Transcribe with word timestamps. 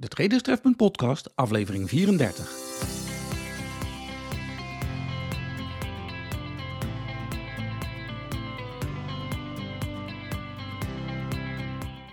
De 0.00 0.08
Traderstrefpunt 0.08 0.76
podcast, 0.76 1.30
aflevering 1.34 1.88
34. 1.88 2.50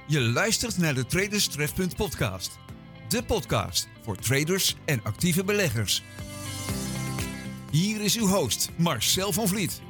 Je 0.07 0.21
luistert 0.21 0.77
naar 0.77 0.93
de 0.93 1.05
Traders 1.05 1.47
Trefpunt 1.47 1.95
podcast. 1.95 2.59
De 3.09 3.23
podcast 3.23 3.89
voor 4.01 4.17
traders 4.17 4.75
en 4.85 5.03
actieve 5.03 5.43
beleggers. 5.43 6.03
Hier 7.71 8.01
is 8.01 8.17
uw 8.17 8.27
host 8.27 8.69
Marcel 8.77 9.31
van 9.31 9.47
Vliet. 9.47 9.81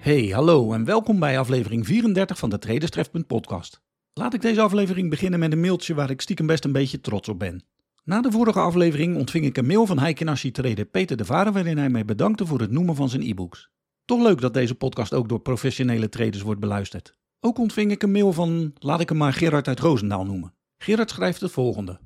Hey, 0.00 0.26
hallo 0.26 0.72
en 0.72 0.84
welkom 0.84 1.18
bij 1.18 1.38
aflevering 1.38 1.86
34 1.86 2.38
van 2.38 2.50
de 2.50 2.58
Traderstrefpunt 2.58 3.26
podcast. 3.26 3.84
Laat 4.18 4.34
ik 4.34 4.40
deze 4.40 4.60
aflevering 4.60 5.10
beginnen 5.10 5.38
met 5.38 5.52
een 5.52 5.60
mailtje 5.60 5.94
waar 5.94 6.10
ik 6.10 6.20
stiekem 6.20 6.46
best 6.46 6.64
een 6.64 6.72
beetje 6.72 7.00
trots 7.00 7.28
op 7.28 7.38
ben. 7.38 7.64
Na 8.04 8.20
de 8.20 8.30
vorige 8.30 8.60
aflevering 8.60 9.16
ontving 9.16 9.44
ik 9.44 9.56
een 9.56 9.66
mail 9.66 9.86
van 9.86 9.98
Heikenashi 9.98 10.50
trader 10.50 10.84
Peter 10.84 11.16
de 11.16 11.24
Varen 11.24 11.52
waarin 11.52 11.78
hij 11.78 11.88
mij 11.88 12.04
bedankte 12.04 12.46
voor 12.46 12.60
het 12.60 12.70
noemen 12.70 12.94
van 12.94 13.08
zijn 13.08 13.22
e-books. 13.22 13.70
Toch 14.04 14.22
leuk 14.22 14.40
dat 14.40 14.54
deze 14.54 14.74
podcast 14.74 15.14
ook 15.14 15.28
door 15.28 15.40
professionele 15.40 16.08
traders 16.08 16.42
wordt 16.42 16.60
beluisterd. 16.60 17.18
Ook 17.40 17.58
ontving 17.58 17.90
ik 17.90 18.02
een 18.02 18.10
mail 18.10 18.32
van, 18.32 18.72
laat 18.74 19.00
ik 19.00 19.08
hem 19.08 19.18
maar 19.18 19.32
Gerard 19.32 19.68
uit 19.68 19.80
Roosendaal 19.80 20.24
noemen. 20.24 20.54
Gerard 20.78 21.10
schrijft 21.10 21.40
het 21.40 21.50
volgende. 21.52 22.00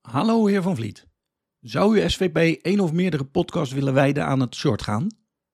Hallo 0.00 0.46
heer 0.46 0.62
Van 0.62 0.76
Vliet. 0.76 1.06
Zou 1.60 1.98
u 1.98 2.10
SVP 2.10 2.36
één 2.62 2.80
of 2.80 2.92
meerdere 2.92 3.24
podcasts 3.24 3.74
willen 3.74 3.94
wijden 3.94 4.26
aan 4.26 4.40
het 4.40 4.54
short 4.54 4.82
gaan? 4.82 5.06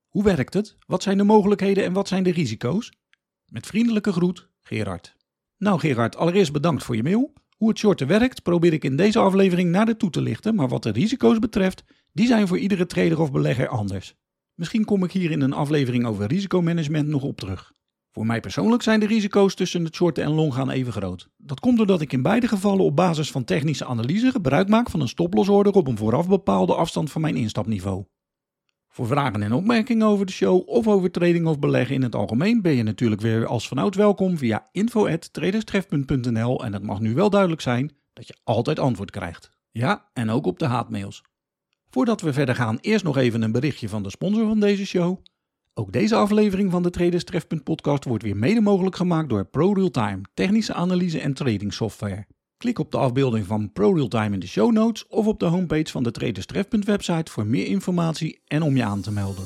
Hoe 0.08 0.24
werkt 0.24 0.54
het? 0.54 0.76
Wat 0.86 1.02
zijn 1.02 1.18
de 1.18 1.24
mogelijkheden 1.24 1.84
en 1.84 1.92
wat 1.92 2.08
zijn 2.08 2.22
de 2.22 2.32
risico's? 2.32 2.92
Met 3.46 3.66
vriendelijke 3.66 4.12
groet, 4.12 4.48
Gerard. 4.62 5.16
Nou 5.58 5.80
Gerard, 5.80 6.16
allereerst 6.16 6.52
bedankt 6.52 6.82
voor 6.82 6.96
je 6.96 7.02
mail. 7.02 7.32
Hoe 7.56 7.68
het 7.68 7.78
shorten 7.78 8.06
werkt 8.06 8.42
probeer 8.42 8.72
ik 8.72 8.84
in 8.84 8.96
deze 8.96 9.18
aflevering 9.18 9.70
nader 9.70 9.96
toe 9.96 10.10
te 10.10 10.20
lichten, 10.20 10.54
maar 10.54 10.68
wat 10.68 10.82
de 10.82 10.90
risico's 10.90 11.38
betreft, 11.38 11.84
die 12.12 12.26
zijn 12.26 12.48
voor 12.48 12.58
iedere 12.58 12.86
trader 12.86 13.20
of 13.20 13.32
belegger 13.32 13.68
anders. 13.68 14.14
Misschien 14.54 14.84
kom 14.84 15.04
ik 15.04 15.12
hier 15.12 15.30
in 15.30 15.40
een 15.40 15.52
aflevering 15.52 16.06
over 16.06 16.26
risicomanagement 16.26 17.08
nog 17.08 17.22
op 17.22 17.36
terug. 17.36 17.72
Voor 18.10 18.26
mij 18.26 18.40
persoonlijk 18.40 18.82
zijn 18.82 19.00
de 19.00 19.06
risico's 19.06 19.54
tussen 19.54 19.84
het 19.84 19.94
shorten 19.94 20.24
en 20.24 20.30
longgaan 20.30 20.70
even 20.70 20.92
groot. 20.92 21.28
Dat 21.36 21.60
komt 21.60 21.76
doordat 21.76 22.00
ik 22.00 22.12
in 22.12 22.22
beide 22.22 22.48
gevallen 22.48 22.84
op 22.84 22.96
basis 22.96 23.30
van 23.30 23.44
technische 23.44 23.84
analyse 23.84 24.30
gebruik 24.30 24.68
maak 24.68 24.90
van 24.90 25.00
een 25.00 25.08
stoplossorder 25.08 25.72
op 25.72 25.86
een 25.86 25.96
vooraf 25.96 26.28
bepaalde 26.28 26.74
afstand 26.74 27.10
van 27.10 27.20
mijn 27.20 27.36
instapniveau. 27.36 28.04
Voor 28.98 29.06
vragen 29.06 29.42
en 29.42 29.52
opmerkingen 29.52 30.06
over 30.06 30.26
de 30.26 30.32
show 30.32 30.68
of 30.68 30.88
over 30.88 31.10
trading 31.10 31.46
of 31.46 31.58
beleggen 31.58 31.94
in 31.94 32.02
het 32.02 32.14
algemeen 32.14 32.62
ben 32.62 32.72
je 32.72 32.82
natuurlijk 32.82 33.20
weer 33.20 33.46
als 33.46 33.68
vanouds 33.68 33.96
welkom 33.96 34.38
via 34.38 34.68
info.traderstref.nl 34.72 36.64
en 36.64 36.72
het 36.72 36.82
mag 36.82 37.00
nu 37.00 37.14
wel 37.14 37.30
duidelijk 37.30 37.60
zijn 37.60 37.92
dat 38.12 38.26
je 38.26 38.36
altijd 38.44 38.78
antwoord 38.78 39.10
krijgt. 39.10 39.50
Ja, 39.70 40.08
en 40.12 40.30
ook 40.30 40.46
op 40.46 40.58
de 40.58 40.66
haatmails. 40.66 41.22
Voordat 41.90 42.20
we 42.20 42.32
verder 42.32 42.54
gaan, 42.54 42.78
eerst 42.80 43.04
nog 43.04 43.16
even 43.16 43.42
een 43.42 43.52
berichtje 43.52 43.88
van 43.88 44.02
de 44.02 44.10
sponsor 44.10 44.46
van 44.46 44.60
deze 44.60 44.86
show. 44.86 45.18
Ook 45.74 45.92
deze 45.92 46.14
aflevering 46.14 46.70
van 46.70 46.82
de 46.82 46.90
Traders 46.90 47.24
podcast 47.64 48.04
wordt 48.04 48.22
weer 48.22 48.36
mede 48.36 48.60
mogelijk 48.60 48.96
gemaakt 48.96 49.28
door 49.28 49.44
ProRealtime, 49.44 50.20
technische 50.34 50.74
analyse 50.74 51.20
en 51.20 51.34
trading 51.34 51.72
software. 51.72 52.26
Klik 52.58 52.78
op 52.78 52.90
de 52.90 52.98
afbeelding 52.98 53.46
van 53.46 53.72
ProRealtime 53.72 54.34
in 54.34 54.40
de 54.40 54.46
show 54.46 54.72
notes 54.72 55.06
of 55.06 55.26
op 55.26 55.40
de 55.40 55.46
homepage 55.46 55.90
van 55.90 56.02
de 56.02 56.10
Traders 56.10 56.46
Trefpunt 56.46 56.84
website 56.84 57.32
voor 57.32 57.46
meer 57.46 57.66
informatie 57.66 58.40
en 58.46 58.62
om 58.62 58.76
je 58.76 58.84
aan 58.84 59.00
te 59.00 59.12
melden. 59.12 59.44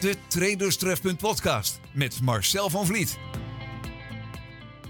De 0.00 0.14
Traders 0.28 0.76
Trefpunt 0.76 1.18
podcast 1.18 1.80
met 1.94 2.20
Marcel 2.20 2.70
van 2.70 2.86
Vliet. 2.86 3.18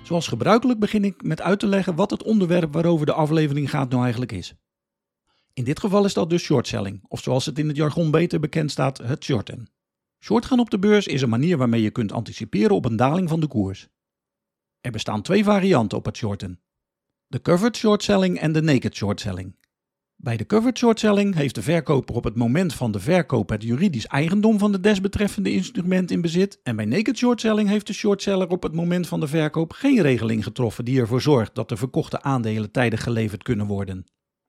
Zoals 0.02 0.28
gebruikelijk 0.28 0.78
begin 0.78 1.04
ik 1.04 1.22
met 1.22 1.40
uit 1.40 1.60
te 1.60 1.66
leggen 1.66 1.94
wat 1.94 2.10
het 2.10 2.22
onderwerp 2.22 2.72
waarover 2.72 3.06
de 3.06 3.12
aflevering 3.12 3.70
gaat 3.70 3.90
nou 3.90 4.02
eigenlijk 4.02 4.32
is. 4.32 4.54
In 5.52 5.64
dit 5.64 5.80
geval 5.80 6.04
is 6.04 6.14
dat 6.14 6.30
dus 6.30 6.42
shortselling, 6.42 7.04
of 7.08 7.22
zoals 7.22 7.46
het 7.46 7.58
in 7.58 7.68
het 7.68 7.76
jargon 7.76 8.10
beter 8.10 8.40
bekend 8.40 8.70
staat, 8.70 8.98
het 8.98 9.24
shorten. 9.24 9.70
Shortgaan 10.18 10.60
op 10.60 10.70
de 10.70 10.78
beurs 10.78 11.06
is 11.06 11.22
een 11.22 11.28
manier 11.28 11.56
waarmee 11.56 11.82
je 11.82 11.90
kunt 11.90 12.12
anticiperen 12.12 12.76
op 12.76 12.84
een 12.84 12.96
daling 12.96 13.28
van 13.28 13.40
de 13.40 13.46
koers. 13.46 13.88
Er 14.80 14.90
bestaan 14.90 15.22
twee 15.22 15.44
varianten 15.44 15.98
op 15.98 16.04
het 16.04 16.16
shorten. 16.16 16.60
De 17.30 17.40
covered 17.40 17.76
short 17.76 18.02
selling 18.02 18.38
en 18.38 18.52
de 18.52 18.62
naked 18.62 18.96
short 18.96 19.20
selling. 19.20 19.56
Bij 20.16 20.36
de 20.36 20.46
covered 20.46 20.78
short 20.78 20.98
selling 20.98 21.34
heeft 21.34 21.54
de 21.54 21.62
verkoper 21.62 22.14
op 22.14 22.24
het 22.24 22.36
moment 22.36 22.74
van 22.74 22.92
de 22.92 22.98
verkoop 22.98 23.48
het 23.48 23.62
juridisch 23.62 24.06
eigendom 24.06 24.58
van 24.58 24.72
de 24.72 24.80
desbetreffende 24.80 25.52
instrument 25.52 26.10
in 26.10 26.20
bezit 26.20 26.60
en 26.62 26.76
bij 26.76 26.84
naked 26.84 27.18
short 27.18 27.40
selling 27.40 27.68
heeft 27.68 27.86
de 27.86 27.92
shortseller 27.92 28.48
op 28.48 28.62
het 28.62 28.74
moment 28.74 29.06
van 29.06 29.20
de 29.20 29.26
verkoop 29.26 29.72
geen 29.72 30.02
regeling 30.02 30.44
getroffen 30.44 30.84
die 30.84 31.00
ervoor 31.00 31.20
zorgt 31.20 31.54
dat 31.54 31.68
de 31.68 31.76
verkochte 31.76 32.22
aandelen 32.22 32.70
tijdig 32.70 33.02
geleverd 33.02 33.42
kunnen 33.42 33.66
worden. 33.66 34.04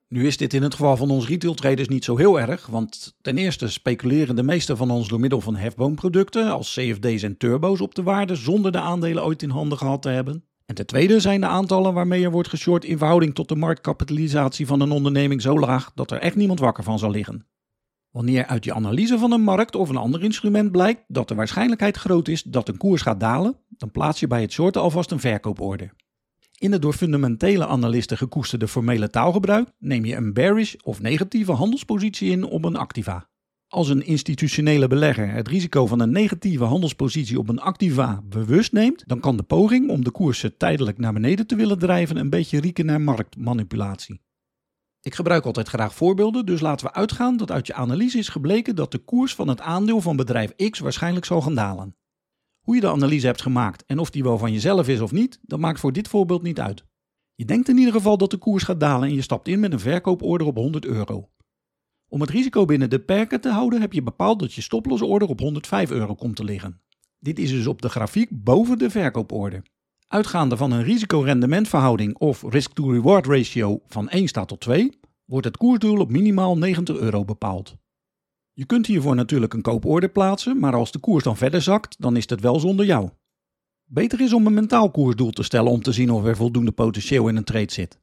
Nu 0.07 0.27
is 0.27 0.37
dit 0.37 0.53
in 0.53 0.63
het 0.63 0.73
geval 0.73 0.97
van 0.97 1.09
ons 1.09 1.27
retail 1.27 1.53
traders 1.53 1.87
niet 1.87 2.03
zo 2.03 2.17
heel 2.17 2.39
erg, 2.39 2.67
want 2.67 3.15
ten 3.21 3.37
eerste 3.37 3.67
speculeren 3.67 4.35
de 4.35 4.43
meeste 4.43 4.75
van 4.75 4.91
ons 4.91 5.07
door 5.07 5.19
middel 5.19 5.41
van 5.41 5.55
hefboomproducten 5.55 6.51
als 6.51 6.73
CFD's 6.73 7.23
en 7.23 7.37
turbo's 7.37 7.81
op 7.81 7.95
de 7.95 8.03
waarde 8.03 8.35
zonder 8.35 8.71
de 8.71 8.79
aandelen 8.79 9.23
ooit 9.23 9.43
in 9.43 9.49
handen 9.49 9.77
gehad 9.77 10.01
te 10.01 10.09
hebben. 10.09 10.45
En 10.71 10.77
ten 10.77 10.85
tweede 10.85 11.19
zijn 11.19 11.41
de 11.41 11.47
aantallen 11.47 11.93
waarmee 11.93 12.23
er 12.23 12.31
wordt 12.31 12.49
geshort 12.49 12.85
in 12.85 12.97
verhouding 12.97 13.35
tot 13.35 13.49
de 13.49 13.55
marktkapitalisatie 13.55 14.67
van 14.67 14.81
een 14.81 14.91
onderneming 14.91 15.41
zo 15.41 15.59
laag 15.59 15.91
dat 15.95 16.11
er 16.11 16.19
echt 16.19 16.35
niemand 16.35 16.59
wakker 16.59 16.83
van 16.83 16.99
zal 16.99 17.11
liggen. 17.11 17.47
Wanneer 18.09 18.45
uit 18.45 18.63
je 18.63 18.73
analyse 18.73 19.17
van 19.17 19.31
een 19.31 19.41
markt 19.41 19.75
of 19.75 19.89
een 19.89 19.97
ander 19.97 20.23
instrument 20.23 20.71
blijkt 20.71 21.03
dat 21.07 21.27
de 21.27 21.35
waarschijnlijkheid 21.35 21.97
groot 21.97 22.27
is 22.27 22.43
dat 22.43 22.67
een 22.67 22.77
koers 22.77 23.01
gaat 23.01 23.19
dalen, 23.19 23.57
dan 23.69 23.91
plaats 23.91 24.19
je 24.19 24.27
bij 24.27 24.41
het 24.41 24.51
shorten 24.51 24.81
alvast 24.81 25.11
een 25.11 25.19
verkooporder. 25.19 25.93
In 26.57 26.71
het 26.71 26.81
door 26.81 26.93
fundamentele 26.93 27.67
analisten 27.67 28.17
gekoesterde 28.17 28.67
formele 28.67 29.09
taalgebruik 29.09 29.69
neem 29.79 30.05
je 30.05 30.15
een 30.15 30.33
bearish 30.33 30.75
of 30.83 31.01
negatieve 31.01 31.51
handelspositie 31.51 32.31
in 32.31 32.43
op 32.43 32.65
een 32.65 32.75
activa. 32.75 33.29
Als 33.71 33.89
een 33.89 34.05
institutionele 34.05 34.87
belegger 34.87 35.31
het 35.31 35.47
risico 35.47 35.85
van 35.85 35.99
een 35.99 36.11
negatieve 36.11 36.63
handelspositie 36.63 37.39
op 37.39 37.49
een 37.49 37.59
activa 37.59 38.21
bewust 38.23 38.71
neemt, 38.71 39.03
dan 39.07 39.19
kan 39.19 39.37
de 39.37 39.43
poging 39.43 39.89
om 39.89 40.03
de 40.03 40.11
koersen 40.11 40.57
tijdelijk 40.57 40.97
naar 40.97 41.13
beneden 41.13 41.47
te 41.47 41.55
willen 41.55 41.79
drijven 41.79 42.17
een 42.17 42.29
beetje 42.29 42.59
rieken 42.59 42.85
naar 42.85 43.01
marktmanipulatie. 43.01 44.21
Ik 45.01 45.15
gebruik 45.15 45.45
altijd 45.45 45.67
graag 45.67 45.95
voorbeelden, 45.95 46.45
dus 46.45 46.61
laten 46.61 46.85
we 46.85 46.93
uitgaan 46.93 47.37
dat 47.37 47.51
uit 47.51 47.67
je 47.67 47.73
analyse 47.73 48.17
is 48.17 48.29
gebleken 48.29 48.75
dat 48.75 48.91
de 48.91 48.97
koers 48.97 49.35
van 49.35 49.47
het 49.47 49.61
aandeel 49.61 50.01
van 50.01 50.15
bedrijf 50.15 50.55
X 50.69 50.79
waarschijnlijk 50.79 51.25
zal 51.25 51.41
gaan 51.41 51.55
dalen. 51.55 51.95
Hoe 52.61 52.75
je 52.75 52.81
de 52.81 52.91
analyse 52.91 53.25
hebt 53.25 53.41
gemaakt 53.41 53.85
en 53.85 53.99
of 53.99 54.09
die 54.09 54.23
wel 54.23 54.37
van 54.37 54.51
jezelf 54.51 54.87
is 54.87 54.99
of 54.99 55.11
niet, 55.11 55.39
dat 55.41 55.59
maakt 55.59 55.79
voor 55.79 55.93
dit 55.93 56.07
voorbeeld 56.07 56.41
niet 56.41 56.59
uit. 56.59 56.85
Je 57.35 57.45
denkt 57.45 57.69
in 57.69 57.77
ieder 57.77 57.93
geval 57.93 58.17
dat 58.17 58.31
de 58.31 58.37
koers 58.37 58.63
gaat 58.63 58.79
dalen 58.79 59.09
en 59.09 59.15
je 59.15 59.21
stapt 59.21 59.47
in 59.47 59.59
met 59.59 59.73
een 59.73 59.79
verkooporder 59.79 60.47
op 60.47 60.55
100 60.55 60.85
euro. 60.85 61.29
Om 62.13 62.21
het 62.21 62.29
risico 62.29 62.65
binnen 62.65 62.89
de 62.89 62.99
perken 62.99 63.41
te 63.41 63.49
houden 63.49 63.81
heb 63.81 63.93
je 63.93 64.03
bepaald 64.03 64.39
dat 64.39 64.53
je 64.53 64.61
stoplossorder 64.61 65.27
op 65.27 65.39
105 65.39 65.91
euro 65.91 66.15
komt 66.15 66.35
te 66.35 66.43
liggen. 66.43 66.81
Dit 67.19 67.39
is 67.39 67.49
dus 67.49 67.67
op 67.67 67.81
de 67.81 67.89
grafiek 67.89 68.29
boven 68.31 68.77
de 68.77 68.89
verkooporder. 68.89 69.61
Uitgaande 70.07 70.57
van 70.57 70.71
een 70.71 70.83
risico-rendementverhouding 70.83 72.17
of 72.17 72.43
risk-to-reward 72.49 73.25
ratio 73.25 73.81
van 73.87 74.09
1 74.09 74.27
staat 74.27 74.47
tot 74.47 74.59
2, 74.59 74.99
wordt 75.25 75.45
het 75.45 75.57
koersdoel 75.57 75.99
op 75.99 76.11
minimaal 76.11 76.57
90 76.57 76.97
euro 76.97 77.25
bepaald. 77.25 77.75
Je 78.53 78.65
kunt 78.65 78.85
hiervoor 78.85 79.15
natuurlijk 79.15 79.53
een 79.53 79.61
kooporder 79.61 80.09
plaatsen, 80.09 80.59
maar 80.59 80.73
als 80.75 80.91
de 80.91 80.99
koers 80.99 81.23
dan 81.23 81.37
verder 81.37 81.61
zakt, 81.61 81.95
dan 81.99 82.17
is 82.17 82.29
het 82.29 82.41
wel 82.41 82.59
zonder 82.59 82.85
jou. 82.85 83.09
Beter 83.83 84.21
is 84.21 84.33
om 84.33 84.45
een 84.45 84.53
mentaal 84.53 84.91
koersdoel 84.91 85.31
te 85.31 85.43
stellen 85.43 85.71
om 85.71 85.81
te 85.81 85.91
zien 85.91 86.09
of 86.09 86.25
er 86.25 86.35
voldoende 86.35 86.71
potentieel 86.71 87.27
in 87.27 87.35
een 87.35 87.43
trade 87.43 87.71
zit. 87.71 87.99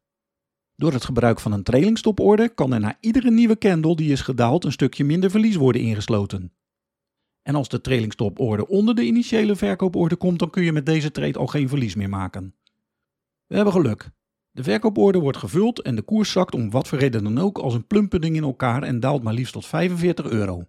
Door 0.78 0.92
het 0.92 1.04
gebruik 1.04 1.40
van 1.40 1.52
een 1.52 1.62
trailingstoporder 1.62 2.50
kan 2.50 2.72
er 2.72 2.80
na 2.80 2.96
iedere 3.00 3.30
nieuwe 3.30 3.58
candle 3.58 3.96
die 3.96 4.12
is 4.12 4.20
gedaald 4.20 4.64
een 4.64 4.72
stukje 4.72 5.04
minder 5.04 5.30
verlies 5.30 5.56
worden 5.56 5.82
ingesloten. 5.82 6.52
En 7.42 7.54
als 7.54 7.68
de 7.68 7.80
trailingstoporder 7.80 8.66
onder 8.66 8.94
de 8.94 9.04
initiële 9.04 9.56
verkooporder 9.56 10.18
komt, 10.18 10.38
dan 10.38 10.50
kun 10.50 10.62
je 10.62 10.72
met 10.72 10.86
deze 10.86 11.10
trade 11.10 11.38
al 11.38 11.46
geen 11.46 11.68
verlies 11.68 11.94
meer 11.94 12.08
maken. 12.08 12.54
We 13.46 13.54
hebben 13.54 13.72
geluk. 13.72 14.10
De 14.50 14.62
verkooporder 14.62 15.20
wordt 15.20 15.38
gevuld 15.38 15.82
en 15.82 15.96
de 15.96 16.02
koers 16.02 16.32
zakt 16.32 16.54
om 16.54 16.70
wat 16.70 16.88
voor 16.88 16.98
reden 16.98 17.24
dan 17.24 17.38
ook 17.38 17.58
als 17.58 17.74
een 17.74 17.86
plumpudding 17.86 18.36
in 18.36 18.42
elkaar 18.42 18.82
en 18.82 19.00
daalt 19.00 19.22
maar 19.22 19.34
liefst 19.34 19.52
tot 19.52 19.66
45 19.66 20.26
euro. 20.26 20.66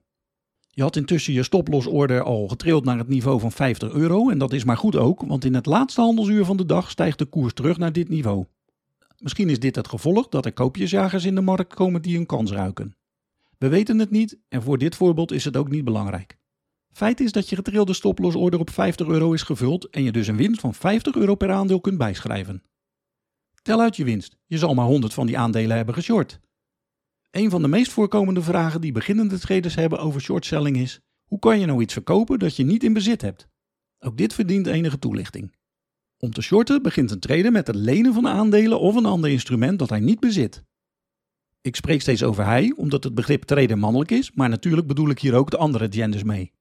Je 0.69 0.81
had 0.81 0.95
intussen 0.95 1.33
je 1.33 1.44
stoplosorder 1.44 2.22
al 2.22 2.48
getrild 2.48 2.86
naar 2.86 2.98
het 2.98 3.07
niveau 3.07 3.39
van 3.39 3.51
50 3.51 3.92
euro 3.92 4.30
en 4.30 4.38
dat 4.38 4.54
is 4.54 4.63
maar 4.63 4.78
goed 4.78 4.95
ook, 4.95 5.22
want 5.22 5.45
in 5.45 5.54
het 5.54 5.66
laatste 5.66 6.01
handelsuur 6.01 6.45
van 6.45 6.57
de 6.57 6.66
dag 6.66 6.89
stijgt 6.89 7.18
de 7.18 7.25
koers 7.25 7.54
terug 7.54 7.78
naar 7.78 7.92
dit 7.94 8.10
niveau. 8.10 8.45
Misschien 9.19 9.50
is 9.50 9.60
dit 9.60 9.75
het 9.75 9.88
gevolg 9.88 10.27
dat 10.27 10.45
er 10.45 10.54
koopjesjagers 10.54 11.25
in 11.25 11.36
de 11.36 11.42
markt 11.42 11.74
komen 11.74 12.01
die 12.01 12.18
een 12.18 12.25
kans 12.25 12.51
ruiken. 12.51 12.95
We 13.57 13.68
weten 13.68 14.00
het 14.00 14.10
niet 14.10 14.39
en 14.48 14.62
voor 14.62 14.77
dit 14.77 14.95
voorbeeld 14.95 15.31
is 15.31 15.45
het 15.45 15.57
ook 15.57 15.69
niet 15.69 15.83
belangrijk. 15.83 16.38
Feit 16.92 17.19
is 17.19 17.31
dat 17.31 17.50
je 17.50 17.56
getrilde 17.56 17.94
stoplosorder 17.94 18.60
op 18.60 18.69
50 18.69 19.07
euro 19.07 19.33
is 19.33 19.42
gevuld 19.42 19.89
en 19.89 20.04
je 20.04 20.12
dus 20.12 20.27
een 20.27 20.38
winst 20.38 20.62
van 20.62 20.74
50 20.74 21.16
euro 21.16 21.36
per 21.36 21.51
aandeel 21.51 21.81
kunt 21.81 21.98
bijschrijven. 21.98 22.63
Tel 23.62 23.81
uit 23.81 23.95
je 23.95 24.04
winst. 24.04 24.38
Je 24.45 24.57
zal 24.57 24.74
maar 24.74 24.86
100 24.86 25.13
van 25.13 25.25
die 25.25 25.38
aandelen 25.38 25.75
hebben 25.75 25.94
geshort. 25.94 26.39
Een 27.31 27.50
van 27.50 27.62
de 27.62 27.68
meest 27.68 27.92
voorkomende 27.92 28.42
vragen 28.42 28.81
die 28.81 28.92
beginnende 28.92 29.39
traders 29.39 29.75
hebben 29.75 30.00
over 30.00 30.21
shortselling 30.21 30.77
is: 30.77 31.00
hoe 31.25 31.39
kan 31.39 31.60
je 31.60 31.66
nou 31.66 31.81
iets 31.81 31.94
verkopen 31.94 32.39
dat 32.39 32.56
je 32.56 32.63
niet 32.63 32.83
in 32.83 32.94
bezit 32.94 33.21
hebt? 33.21 33.48
Ook 34.00 34.18
dit 34.18 34.33
verdient 34.33 34.68
enige 34.68 35.00
toelichting. 35.00 35.56
Om 36.21 36.31
te 36.31 36.42
shorten 36.42 36.81
begint 36.81 37.12
een 37.12 37.19
trader 37.19 37.51
met 37.51 37.68
het 37.68 37.75
lenen 37.75 38.13
van 38.13 38.27
aandelen 38.27 38.80
of 38.80 38.95
een 38.95 39.06
ander 39.06 39.30
instrument 39.30 39.80
dat 39.80 39.89
hij 39.89 40.00
niet 40.00 40.19
bezit. 40.19 40.63
Ik 41.62 41.75
spreek 41.75 42.01
steeds 42.01 42.24
over 42.24 42.45
hij, 42.45 42.74
omdat 42.75 43.04
het 43.04 43.16
begrip 43.16 43.44
trader 43.44 43.77
mannelijk 43.77 44.12
is, 44.12 44.31
maar 44.31 44.50
natuurlijk 44.50 44.88
bedoel 44.88 45.10
ik 45.10 45.19
hier 45.19 45.36
ook 45.36 45.51
de 45.51 45.57
andere 45.57 45.88
genders 45.89 46.24
mee. 46.24 46.51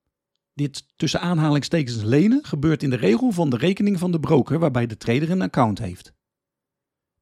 Dit 0.55 0.85
tussen 0.97 1.21
aanhalingstekens 1.21 2.03
lenen 2.03 2.45
gebeurt 2.45 2.83
in 2.83 2.91
de 2.91 2.97
regel 2.97 3.31
van 3.31 3.51
de 3.51 3.57
rekening 3.57 3.99
van 3.99 4.13
de 4.13 4.21
broker 4.21 4.59
waarbij 4.59 4.87
de 4.87 4.97
trader 4.97 5.31
een 5.31 5.43
account 5.43 5.79
heeft. 5.79 6.13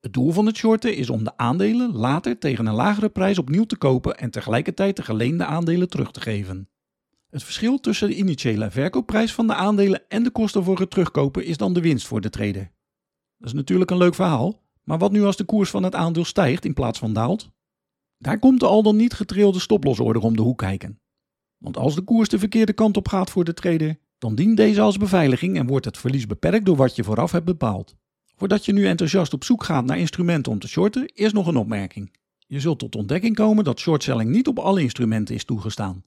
Het 0.01 0.13
doel 0.13 0.33
van 0.33 0.47
het 0.47 0.57
shorten 0.57 0.97
is 0.97 1.11
om 1.11 1.25
de 1.25 1.37
aandelen 1.37 1.93
later 1.93 2.39
tegen 2.39 2.67
een 2.67 2.75
lagere 2.75 3.09
prijs 3.09 3.39
opnieuw 3.39 3.65
te 3.65 3.77
kopen 3.77 4.17
en 4.17 4.31
tegelijkertijd 4.31 4.97
de 4.97 5.03
geleende 5.03 5.45
aandelen 5.45 5.89
terug 5.89 6.11
te 6.11 6.21
geven. 6.21 6.69
Het 7.37 7.45
verschil 7.45 7.81
tussen 7.81 8.09
de 8.09 8.17
initiële 8.17 8.71
verkoopprijs 8.71 9.33
van 9.33 9.47
de 9.47 9.55
aandelen 9.55 10.09
en 10.09 10.23
de 10.23 10.31
kosten 10.31 10.65
voor 10.65 10.79
het 10.79 10.91
terugkopen 10.91 11.45
is 11.45 11.57
dan 11.57 11.73
de 11.73 11.81
winst 11.81 12.07
voor 12.07 12.21
de 12.21 12.31
trader. 12.31 12.71
Dat 13.39 13.49
is 13.49 13.53
natuurlijk 13.53 13.91
een 13.91 13.97
leuk 13.97 14.15
verhaal, 14.15 14.63
maar 14.85 14.99
wat 14.99 15.13
nu 15.13 15.25
als 15.25 15.37
de 15.37 15.45
koers 15.45 15.71
van 15.71 15.83
het 15.83 15.95
aandeel 15.95 16.25
stijgt 16.25 16.65
in 16.65 16.75
plaats 16.75 16.99
van 16.99 17.13
daalt? 17.13 17.51
Daar 18.19 18.39
komt 18.39 18.61
de 18.61 18.67
al 18.67 18.83
dan 18.83 18.97
niet 18.97 19.15
getrilde 19.15 19.59
stoplosorde 19.59 20.21
om 20.21 20.37
de 20.37 20.43
hoek 20.43 20.59
kijken. 20.59 21.01
Want 21.57 21.77
als 21.77 21.95
de 21.95 22.03
koers 22.03 22.29
de 22.29 22.39
verkeerde 22.39 22.73
kant 22.73 22.97
op 22.97 23.09
gaat 23.09 23.31
voor 23.31 23.45
de 23.45 23.55
trader, 23.55 23.99
dan 24.19 24.35
dient 24.35 24.57
deze 24.57 24.81
als 24.81 24.97
beveiliging 24.97 25.57
en 25.57 25.67
wordt 25.67 25.85
het 25.85 25.99
verlies 25.99 26.27
beperkt 26.27 26.67
door 26.67 26.77
wat 26.77 26.97
je 26.97 27.05
vooraf 27.05 27.33
hebt 27.33 27.45
bepaald. 27.45 27.97
Voordat 28.37 28.65
je 28.65 28.73
nu 28.73 28.87
enthousiast 28.87 29.33
op 29.33 29.45
zoek 29.45 29.65
gaat 29.65 29.85
naar 29.85 29.99
instrumenten 29.99 30.53
om 30.53 30.59
te 30.59 30.69
shorten, 30.69 31.11
eerst 31.15 31.35
nog 31.35 31.47
een 31.47 31.57
opmerking. 31.57 32.17
Je 32.47 32.61
zult 32.61 32.79
tot 32.79 32.97
ontdekking 32.97 33.35
komen 33.35 33.65
dat 33.65 33.81
shortselling 33.81 34.31
niet 34.31 34.49
op 34.49 34.59
alle 34.59 34.83
instrumenten 34.83 35.35
is 35.35 35.45
toegestaan. 35.45 36.05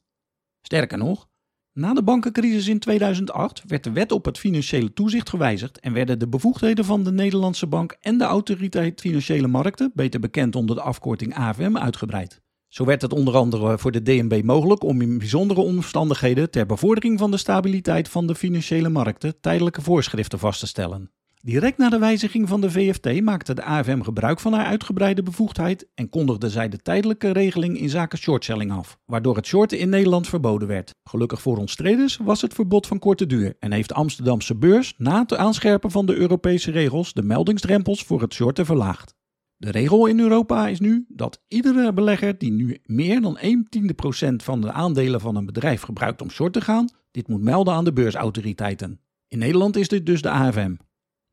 Sterker 0.62 0.98
nog, 0.98 1.30
na 1.74 1.94
de 1.94 2.04
bankencrisis 2.04 2.68
in 2.68 2.80
2008 2.80 3.64
werd 3.68 3.84
de 3.84 3.92
wet 3.92 4.12
op 4.12 4.26
het 4.26 4.38
financiële 4.38 4.94
toezicht 4.94 5.30
gewijzigd 5.30 5.80
en 5.80 5.94
werden 5.94 6.20
de 6.20 6.28
bevoegdheden 6.28 6.86
van 6.86 7.04
de 7.04 7.12
Nederlandse 7.12 7.68
Bank 7.68 7.98
en 8.02 8.18
de 8.18 8.24
Autoriteit 8.24 9.00
Financiële 9.00 9.48
Markten, 9.48 9.92
beter 9.94 10.20
bekend 10.20 10.56
onder 10.56 10.76
de 10.76 10.82
afkorting 10.82 11.36
AFM, 11.36 11.78
uitgebreid. 11.78 12.42
Zo 12.68 12.86
werd 12.86 13.02
het 13.02 13.14
onder 13.14 13.36
andere 13.36 13.78
voor 13.78 13.92
de 13.92 14.02
DNB 14.02 14.42
mogelijk 14.44 14.84
om 14.84 15.02
in 15.02 15.18
bijzondere 15.18 15.62
omstandigheden 15.62 16.52
ter 16.52 16.66
bevordering 16.66 17.20
van 17.20 17.32
de 17.32 17.38
stabiliteit 17.38 18.10
van 18.10 18.28
de 18.28 18.36
financiële 18.36 18.90
markten 18.90 19.40
tijdelijke 19.42 19.82
voorschriften 19.82 20.40
vast 20.40 20.60
te 20.60 20.68
stellen. 20.68 21.12
Direct 21.44 21.78
na 21.78 21.90
de 21.90 22.00
wijziging 22.00 22.48
van 22.48 22.62
de 22.62 22.72
VFT 22.72 23.22
maakte 23.22 23.54
de 23.54 23.64
AFM 23.64 24.02
gebruik 24.02 24.40
van 24.40 24.54
haar 24.54 24.66
uitgebreide 24.66 25.24
bevoegdheid 25.24 25.88
en 25.96 26.10
kondigde 26.10 26.50
zij 26.50 26.70
de 26.70 26.78
tijdelijke 26.78 27.32
regeling 27.32 27.78
in 27.78 27.90
zaken 27.90 28.18
shortselling 28.18 28.72
af, 28.72 29.00
waardoor 29.06 29.36
het 29.36 29.46
shorten 29.46 29.80
in 29.80 29.90
Nederland 29.90 30.28
verboden 30.28 30.68
werd. 30.68 30.96
Gelukkig 31.04 31.42
voor 31.42 31.58
ons 31.58 31.76
traders 31.76 32.18
was 32.18 32.42
het 32.42 32.54
verbod 32.54 32.88
van 32.88 33.00
korte 33.00 33.26
duur 33.26 33.56
en 33.60 33.72
heeft 33.72 33.90
de 33.90 33.96
Amsterdamse 33.96 34.56
beurs 34.56 34.94
na 34.98 35.20
het 35.20 35.36
aanscherpen 35.36 35.92
van 35.92 36.06
de 36.06 36.16
Europese 36.16 36.72
regels 36.72 37.14
de 37.14 37.24
meldingsdrempels 37.24 38.04
voor 38.04 38.22
het 38.22 38.34
shorten 38.34 38.66
verlaagd. 38.66 39.16
De 39.58 39.72
regel 39.72 40.06
in 40.06 40.20
Europa 40.20 40.68
is 40.68 40.80
nu 40.80 41.06
dat 41.08 41.44
iedere 41.48 41.94
belegger 41.94 42.38
die 42.38 42.52
nu 42.52 42.80
meer 42.84 43.22
dan 43.22 43.38
1 43.38 43.68
tiende 43.70 43.94
procent 43.94 44.44
van 44.44 44.62
de 44.62 44.72
aandelen 44.72 45.22
van 45.22 45.36
een 45.36 45.46
bedrijf 45.46 45.82
gebruikt 45.82 46.22
om 46.22 46.30
short 46.30 46.54
te 46.54 46.62
gaan, 46.62 46.90
dit 47.12 47.28
moet 47.28 47.42
melden 47.42 47.74
aan 47.74 47.86
de 47.86 47.94
beursautoriteiten. 47.94 49.00
In 49.28 49.40
Nederland 49.40 49.76
is 49.76 49.88
dit 49.88 50.06
dus 50.06 50.22
de 50.22 50.30
AFM 50.30 50.76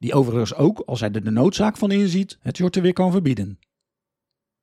die 0.06 0.14
overigens 0.14 0.55
ook, 0.55 0.81
als 0.81 1.00
hij 1.00 1.11
er 1.12 1.25
de 1.25 1.31
noodzaak 1.31 1.76
van 1.76 1.91
inziet, 1.91 2.38
het 2.41 2.56
shorten 2.56 2.82
weer 2.82 2.93
kan 2.93 3.12
verbieden. 3.12 3.58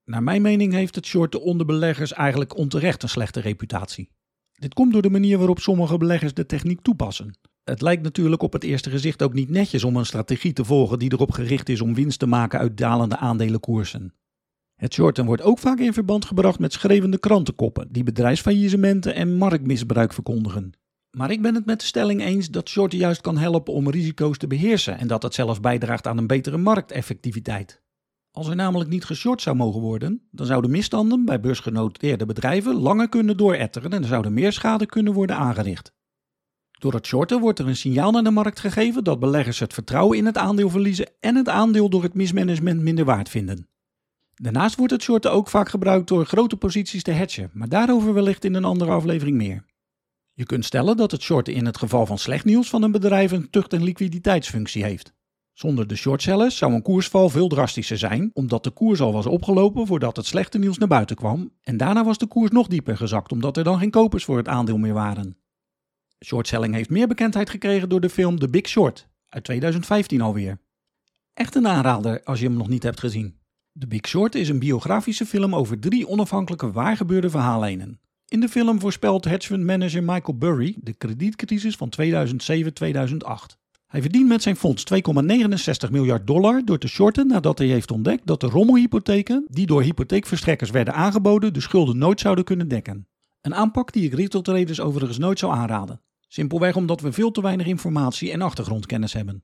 Naar 0.06 0.24
mijn 0.24 0.42
mening 0.42 0.74
heeft 0.74 0.96
het 0.96 1.06
shorten 1.06 1.42
onder 1.42 1.66
beleggers 1.66 2.14
eigenlijk 2.14 2.58
onterecht 2.58 3.04
een 3.04 3.10
slechte 3.10 3.40
reputatie. 3.40 4.10
Dit 4.52 4.74
komt 4.74 4.94
door 4.94 5.02
de 5.02 5.10
manier 5.10 5.38
waarop 5.38 5.60
sommige 5.60 5.98
beleggers 5.98 6.34
de 6.34 6.46
techniek 6.46 6.82
toepassen. 6.82 7.38
Het 7.64 7.82
lijkt 7.82 8.04
natuurlijk 8.04 8.42
op 8.42 8.54
het 8.54 8.64
eerste 8.64 8.90
gezicht 8.90 9.24
ook 9.24 9.34
niet 9.34 9.50
netjes 9.50 9.84
om 9.84 9.96
een 9.96 10.06
strategie 10.06 10.54
te 10.54 10.66
volgen 10.66 11.00
die 11.00 11.12
erop 11.12 11.32
gericht 11.32 11.70
is 11.70 11.82
om 11.82 11.94
winst 11.94 12.20
te 12.20 12.28
maken 12.28 12.60
uit 12.60 12.78
dalende 12.78 13.18
aandelenkoersen. 13.18 14.14
Het 14.76 14.94
shorten 14.94 15.26
wordt 15.26 15.42
ook 15.42 15.60
vaak 15.60 15.80
in 15.80 15.94
verband 15.94 16.26
gebracht 16.26 16.60
met 16.60 16.74
schreeuwende 16.74 17.20
krantenkoppen 17.20 17.88
die 17.92 18.04
bedrijfsfaillissementen 18.04 19.16
en 19.16 19.36
marktmisbruik 19.36 20.14
verkondigen. 20.14 20.72
Maar 21.18 21.32
ik 21.32 21.42
ben 21.42 21.56
het 21.56 21.66
met 21.66 21.80
de 21.80 21.86
stelling 21.86 22.22
eens 22.22 22.50
dat 22.50 22.70
shorten 22.70 22.98
juist 22.98 23.22
kan 23.22 23.38
helpen 23.38 23.74
om 23.74 23.90
risico's 23.90 24.38
te 24.38 24.48
beheersen 24.48 24.98
en 24.98 25.08
dat 25.08 25.24
het 25.24 25.34
zelfs 25.34 25.60
bijdraagt 25.60 26.08
aan 26.08 26.18
een 26.18 26.28
betere 26.28 26.58
markteffectiviteit. 26.58 27.82
Als 28.32 28.48
er 28.48 28.56
namelijk 28.56 28.90
niet 28.90 29.06
geshort 29.06 29.42
zou 29.42 29.56
mogen 29.56 29.82
worden, 29.82 30.28
dan 30.32 30.46
zouden 30.46 30.72
misstanden 30.72 31.26
bij 31.26 31.40
beursgenoteerde 31.40 32.26
bedrijven 32.26 32.76
langer 32.76 33.10
kunnen 33.10 33.38
dooretteren 33.38 33.92
en 33.92 34.02
er 34.02 34.08
zouden 34.08 34.34
meer 34.34 34.52
schade 34.52 34.86
kunnen 34.86 35.14
worden 35.14 35.36
aangericht. 35.36 35.94
Door 36.72 36.94
het 36.94 37.06
shorten 37.06 37.40
wordt 37.40 37.60
er 37.60 37.68
een 37.68 37.76
signaal 37.76 38.12
naar 38.12 38.24
de 38.24 38.32
markt 38.32 38.60
gegeven 38.60 39.04
dat 39.04 39.20
beleggers 39.20 39.60
het 39.60 39.74
vertrouwen 39.74 40.18
in 40.18 40.26
het 40.26 40.38
aandeel 40.38 40.70
verliezen 40.70 41.10
en 41.20 41.36
het 41.36 41.50
aandeel 41.50 41.90
door 41.90 42.04
het 42.04 42.14
mismanagement 42.14 42.82
minder 42.82 43.06
waard 43.06 43.30
vinden. 43.30 43.68
Daarnaast 44.34 44.76
wordt 44.76 44.94
het 44.94 45.02
shorten 45.02 45.32
ook 45.32 45.50
vaak 45.50 45.70
gebruikt 45.70 46.08
door 46.08 46.26
grote 46.26 46.56
posities 46.56 47.04
te 47.04 47.12
hedgen, 47.12 47.50
maar 47.54 47.70
daarover 47.70 48.14
wellicht 48.14 48.46
in 48.46 48.54
een 48.54 48.66
andere 48.66 48.92
aflevering 48.92 49.38
meer. 49.38 49.66
Je 50.36 50.46
kunt 50.46 50.66
stellen 50.66 50.98
dat 50.98 51.12
het 51.12 51.22
shorten 51.22 51.54
in 51.54 51.66
het 51.66 51.78
geval 51.78 52.06
van 52.06 52.18
slecht 52.18 52.46
nieuws 52.46 52.70
van 52.70 52.84
een 52.84 52.92
bedrijf 52.92 53.32
een 53.32 53.50
tucht- 53.50 53.74
en 53.74 53.84
liquiditeitsfunctie 53.84 54.84
heeft. 54.84 55.14
Zonder 55.54 55.88
de 55.88 55.96
shortsellers 55.96 56.58
zou 56.58 56.74
een 56.74 56.82
koersval 56.82 57.30
veel 57.30 57.48
drastischer 57.48 57.98
zijn, 57.98 58.32
omdat 58.34 58.64
de 58.64 58.72
koers 58.72 59.02
al 59.02 59.14
was 59.14 59.26
opgelopen 59.26 59.88
voordat 59.88 60.16
het 60.16 60.26
slechte 60.26 60.58
nieuws 60.58 60.78
naar 60.78 60.88
buiten 60.88 61.16
kwam, 61.16 61.52
en 61.62 61.78
daarna 61.78 62.04
was 62.04 62.18
de 62.18 62.28
koers 62.28 62.52
nog 62.52 62.68
dieper 62.68 62.98
gezakt 62.98 63.32
omdat 63.32 63.58
er 63.58 63.64
dan 63.64 63.80
geen 63.80 63.92
kopers 63.92 64.26
voor 64.26 64.38
het 64.38 64.48
aandeel 64.48 64.78
meer 64.78 64.94
waren. 64.94 65.38
Shortselling 66.26 66.74
heeft 66.74 66.90
meer 66.90 67.08
bekendheid 67.08 67.50
gekregen 67.50 67.90
door 67.90 68.02
de 68.02 68.10
film 68.10 68.40
The 68.40 68.50
Big 68.50 68.68
Short 68.68 69.08
uit 69.28 69.44
2015 69.44 70.22
alweer. 70.22 70.62
Echt 71.34 71.56
een 71.56 71.68
aanrader 71.68 72.24
als 72.24 72.40
je 72.40 72.46
hem 72.46 72.58
nog 72.58 72.68
niet 72.68 72.84
hebt 72.84 73.00
gezien. 73.00 73.40
The 73.80 73.88
Big 73.88 74.08
Short 74.08 74.36
is 74.36 74.50
een 74.50 74.60
biografische 74.60 75.26
film 75.26 75.56
over 75.56 75.80
drie 75.80 76.08
onafhankelijke 76.08 76.72
waargebeurde 76.72 77.30
verhaallijnen. 77.30 78.00
In 78.34 78.40
de 78.40 78.50
film 78.50 78.80
voorspelt 78.80 79.26
hedgefund-manager 79.26 80.04
Michael 80.04 80.38
Burry 80.38 80.76
de 80.82 80.94
kredietcrisis 80.94 81.76
van 81.76 81.94
2007-2008. 82.02 82.04
Hij 83.88 84.02
verdient 84.02 84.28
met 84.28 84.42
zijn 84.42 84.56
fonds 84.56 84.84
2,69 84.94 85.92
miljard 85.92 86.28
dollar 86.28 86.62
door 86.66 86.78
te 86.78 86.88
shorten 86.88 87.28
nadat 87.28 87.58
hij 87.58 87.68
heeft 87.68 87.92
ontdekt 87.92 88.26
dat 88.26 88.40
de 88.40 88.48
rommelhypotheken, 88.48 89.46
die 89.50 89.66
door 89.66 89.82
hypotheekverstrekkers 89.82 90.70
werden 90.70 90.94
aangeboden, 90.94 91.54
de 91.54 91.62
schulden 91.62 91.98
nooit 91.98 92.20
zouden 92.20 92.44
kunnen 92.44 92.68
dekken. 92.68 93.08
Een 93.42 93.56
aanpak 93.56 93.92
die 93.92 94.04
ik 94.04 94.14
retail 94.14 94.44
traders 94.44 94.80
overigens 94.80 95.18
nooit 95.18 95.40
zou 95.40 95.54
aanraden. 95.54 96.02
Simpelweg 96.28 96.76
omdat 96.76 97.02
we 97.02 97.12
veel 97.12 97.32
te 97.32 97.42
weinig 97.42 97.66
informatie 97.66 98.32
en 98.32 98.42
achtergrondkennis 98.42 99.14
hebben. 99.14 99.44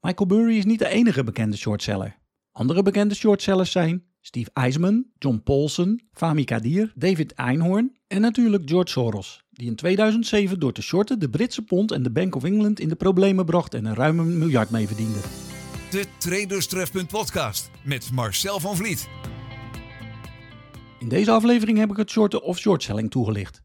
Michael 0.00 0.28
Burry 0.28 0.56
is 0.56 0.64
niet 0.64 0.78
de 0.78 0.88
enige 0.88 1.24
bekende 1.24 1.56
shortseller. 1.56 2.18
Andere 2.52 2.82
bekende 2.82 3.14
shortsellers 3.14 3.70
zijn 3.70 4.09
Steve 4.20 4.50
Eisman, 4.52 5.06
John 5.18 5.40
Paulson, 5.44 6.00
Fahmi 6.12 6.44
Kadir, 6.44 6.92
David 6.94 7.32
Einhorn 7.32 7.96
en 8.06 8.20
natuurlijk 8.20 8.68
George 8.68 8.90
Soros, 8.90 9.44
die 9.50 9.66
in 9.66 9.76
2007 9.76 10.60
door 10.60 10.72
te 10.72 10.82
shorten 10.82 11.18
de 11.18 11.30
Britse 11.30 11.62
pond 11.62 11.92
en 11.92 12.02
de 12.02 12.10
Bank 12.10 12.34
of 12.34 12.44
England 12.44 12.80
in 12.80 12.88
de 12.88 12.96
problemen 12.96 13.44
bracht 13.44 13.74
en 13.74 13.84
een 13.84 13.94
ruime 13.94 14.24
miljard 14.24 14.70
mee 14.70 14.86
verdiende. 14.86 15.18
De 15.90 16.04
Traderstrefpunt 16.18 17.08
podcast 17.08 17.70
met 17.84 18.10
Marcel 18.12 18.60
van 18.60 18.76
Vliet. 18.76 19.08
In 20.98 21.08
deze 21.08 21.30
aflevering 21.30 21.78
heb 21.78 21.90
ik 21.90 21.96
het 21.96 22.10
shorten 22.10 22.42
of 22.42 22.58
shortselling 22.58 23.10
toegelicht. 23.10 23.62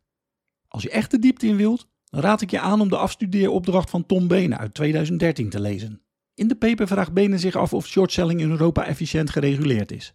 Als 0.67 0.83
je 0.83 0.89
echt 0.89 1.11
de 1.11 1.19
diepte 1.19 1.47
in 1.47 1.55
wilt, 1.55 1.87
dan 2.03 2.21
raad 2.21 2.41
ik 2.41 2.51
je 2.51 2.59
aan 2.59 2.81
om 2.81 2.89
de 2.89 2.97
afstudeeropdracht 2.97 3.89
van 3.89 4.05
Tom 4.05 4.27
Benen 4.27 4.57
uit 4.57 4.73
2013 4.73 5.49
te 5.49 5.59
lezen. 5.59 6.01
In 6.33 6.47
de 6.47 6.55
paper 6.55 6.87
vraagt 6.87 7.13
Benen 7.13 7.39
zich 7.39 7.55
af 7.55 7.73
of 7.73 7.87
shortselling 7.87 8.39
in 8.39 8.49
Europa 8.49 8.85
efficiënt 8.85 9.29
gereguleerd 9.29 9.91
is. 9.91 10.13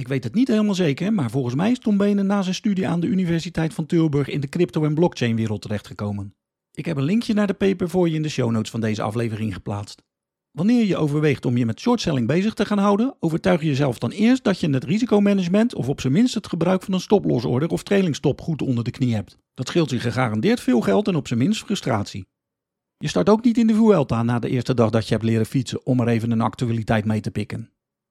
Ik 0.00 0.08
weet 0.08 0.24
het 0.24 0.34
niet 0.34 0.48
helemaal 0.48 0.74
zeker, 0.74 1.12
maar 1.12 1.30
volgens 1.30 1.54
mij 1.54 1.70
is 1.70 1.78
Tom 1.78 1.96
Benen 1.96 2.26
na 2.26 2.42
zijn 2.42 2.54
studie 2.54 2.88
aan 2.88 3.00
de 3.00 3.06
Universiteit 3.06 3.74
van 3.74 3.86
Tilburg 3.86 4.28
in 4.28 4.40
de 4.40 4.48
crypto- 4.48 4.84
en 4.84 4.94
blockchain-wereld 4.94 5.62
terechtgekomen. 5.62 6.34
Ik 6.72 6.84
heb 6.84 6.96
een 6.96 7.02
linkje 7.02 7.34
naar 7.34 7.46
de 7.46 7.54
paper 7.54 7.88
voor 7.88 8.08
je 8.08 8.14
in 8.14 8.22
de 8.22 8.28
show 8.28 8.50
notes 8.50 8.70
van 8.70 8.80
deze 8.80 9.02
aflevering 9.02 9.54
geplaatst. 9.54 10.02
Wanneer 10.50 10.84
je 10.84 10.96
overweegt 10.96 11.44
om 11.44 11.56
je 11.56 11.66
met 11.66 11.80
shortselling 11.80 12.26
bezig 12.26 12.54
te 12.54 12.64
gaan 12.64 12.78
houden, 12.78 13.16
overtuig 13.18 13.60
je 13.60 13.66
jezelf 13.66 13.98
dan 13.98 14.10
eerst 14.10 14.44
dat 14.44 14.60
je 14.60 14.70
het 14.70 14.84
risicomanagement 14.84 15.74
of 15.74 15.88
op 15.88 16.00
zijn 16.00 16.12
minst 16.12 16.34
het 16.34 16.46
gebruik 16.46 16.82
van 16.82 16.94
een 16.94 17.00
stoplosorde 17.00 17.68
of 17.68 17.82
trailingstop 17.82 18.40
goed 18.40 18.62
onder 18.62 18.84
de 18.84 18.90
knie 18.90 19.14
hebt. 19.14 19.36
Dat 19.54 19.68
scheelt 19.68 19.90
je 19.90 20.00
gegarandeerd 20.00 20.60
veel 20.60 20.80
geld 20.80 21.08
en 21.08 21.16
op 21.16 21.26
zijn 21.26 21.38
minst 21.38 21.64
frustratie. 21.64 22.26
Je 22.96 23.08
start 23.08 23.28
ook 23.28 23.44
niet 23.44 23.58
in 23.58 23.66
de 23.66 23.74
Vuelta 23.74 24.22
na 24.22 24.38
de 24.38 24.48
eerste 24.48 24.74
dag 24.74 24.90
dat 24.90 25.08
je 25.08 25.12
hebt 25.14 25.26
leren 25.26 25.46
fietsen 25.46 25.86
om 25.86 26.00
er 26.00 26.08
even 26.08 26.30
een 26.30 26.40
actualiteit 26.40 27.04
mee 27.04 27.20
te 27.20 27.30
pikken. 27.30 27.70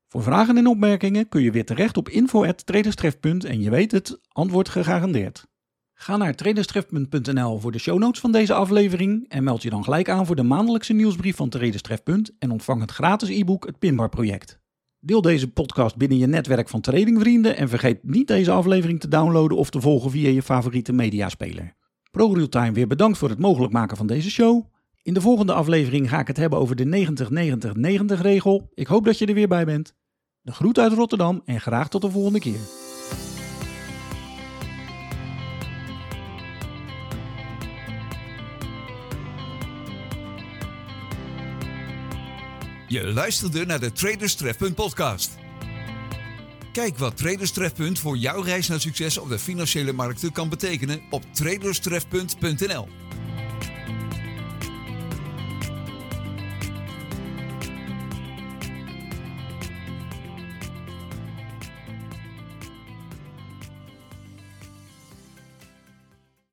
Voor 0.10 0.24
vragen 0.24 0.58
en 0.58 0.68
opmerkingen 0.68 1.30
kun 1.30 1.42
je 1.42 1.52
weer 1.52 1.66
terecht 1.66 1.98
op 1.98 2.10
info.traderstref.nl 2.10 3.50
en 3.50 3.62
je 3.62 3.70
weet 3.70 3.92
het, 3.92 4.20
antwoord 4.32 4.70
gegarandeerd. 4.70 5.48
Ga 5.94 6.18
naar 6.18 6.36
traderstref.nl 6.36 7.60
voor 7.60 7.72
de 7.72 7.80
show 7.80 8.00
notes 8.00 8.20
van 8.20 8.32
deze 8.32 8.54
aflevering 8.54 9.26
en 9.28 9.44
meld 9.44 9.62
je 9.62 9.70
dan 9.70 9.84
gelijk 9.84 10.10
aan 10.10 10.26
voor 10.26 10.36
de 10.36 10.44
maandelijkse 10.44 10.94
nieuwsbrief 10.94 11.36
van 11.36 11.50
Traderstref. 11.50 12.02
en 12.40 12.52
ontvang 12.52 12.82
het 12.82 12.92
gratis 12.92 13.30
e-book 13.30 13.66
Het 13.66 13.80
Pinbar 13.80 14.10
Project. 14.10 14.60
Deel 15.00 15.22
deze 15.22 15.52
podcast 15.52 15.96
binnen 15.96 16.18
je 16.18 16.28
netwerk 16.28 16.70
van 16.70 16.82
tradingvrienden 16.82 17.58
en 17.58 17.70
vergeet 17.70 18.04
niet 18.04 18.28
deze 18.28 18.52
aflevering 18.52 19.00
te 19.00 19.08
downloaden 19.08 19.58
of 19.58 19.70
te 19.70 19.82
volgen 19.82 20.12
via 20.12 20.30
je 20.30 20.42
favoriete 20.42 20.94
mediaspeler. 20.94 21.74
ProRealtime 22.12 22.72
weer 22.72 22.88
bedankt 22.88 23.18
voor 23.18 23.30
het 23.30 23.40
mogelijk 23.40 23.74
maken 23.74 23.98
van 23.98 24.08
deze 24.08 24.30
show. 24.30 24.66
In 25.02 25.14
de 25.14 25.22
volgende 25.22 25.54
aflevering 25.54 26.10
ga 26.10 26.20
ik 26.20 26.28
het 26.28 26.38
hebben 26.38 26.60
over 26.60 26.76
de 26.76 27.08
90-90-90 28.18 28.22
regel. 28.22 28.70
Ik 28.74 28.88
hoop 28.88 29.06
dat 29.06 29.18
je 29.18 29.26
er 29.26 29.34
weer 29.34 29.48
bij 29.48 29.66
bent. 29.66 29.98
Groet 30.52 30.80
uit 30.80 30.94
Rotterdam 30.94 31.42
en 31.46 31.62
graag 31.62 31.90
tot 31.90 32.02
de 32.02 32.12
volgende 32.12 32.40
keer. 32.40 32.60
Je 42.88 43.04
luisterde 43.14 43.66
naar 43.66 43.80
de 43.80 43.92
Traders 43.92 44.36
podcast. 44.76 45.38
Kijk 46.72 46.98
wat 46.98 47.18
Traders 47.18 47.52
voor 48.00 48.18
jouw 48.18 48.42
reis 48.42 48.68
naar 48.68 48.80
succes 48.80 49.18
op 49.18 49.30
de 49.30 49.40
financiële 49.40 49.94
markten 49.94 50.32
kan 50.32 50.50
betekenen 50.50 51.02
op 51.10 51.24
traderstrefpunt.nl. 51.34 52.88